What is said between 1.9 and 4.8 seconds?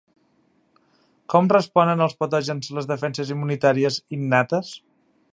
als patògens les defenses immunitàries innates?